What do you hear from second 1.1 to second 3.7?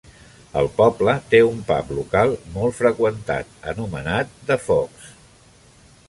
té un pub local molt freqüentat,